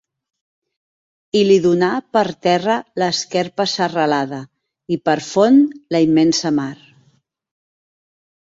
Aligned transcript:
I 1.41 1.41
li 1.49 1.57
donà 1.65 1.89
per 2.17 2.23
terra 2.45 2.77
l'esquerpa 3.01 3.67
serralada, 3.75 4.39
i 4.97 4.99
per 5.11 5.17
font 5.29 5.63
la 5.97 6.03
immensa 6.07 6.57
mar. 6.63 6.75